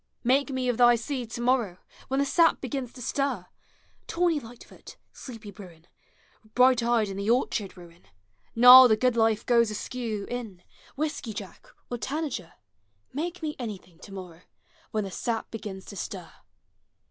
Make 0.23 0.49
me 0.49 0.67
of 0.67 0.77
thy 0.77 0.95
seed 0.95 1.29
to 1.29 1.41
morrow, 1.41 1.77
When 2.07 2.19
the 2.19 2.25
sap 2.25 2.59
begins 2.59 2.91
to 2.93 3.03
stir! 3.03 3.45
Tawny 4.07 4.39
light 4.39 4.63
foot, 4.63 4.97
sleepy 5.13 5.51
bruin, 5.51 5.85
Bright 6.55 6.81
eyes 6.81 7.11
in 7.11 7.17
the 7.17 7.29
orchard 7.29 7.77
ruin, 7.77 8.05
Gnarl 8.55 8.87
the 8.87 8.97
good 8.97 9.15
life 9.15 9.45
goes 9.45 9.69
askew 9.69 10.25
in, 10.27 10.63
Whiskey 10.95 11.33
jack, 11.33 11.67
or 11.91 11.99
tanager,— 11.99 12.53
Make 13.21 13.43
me 13.43 13.55
anvthiug 13.59 14.01
to 14.01 14.11
morrow, 14.11 14.41
When 14.89 15.03
the 15.03 15.11
sap 15.11 15.51
begins 15.51 15.85
to 15.85 15.95
stir! 15.95 16.31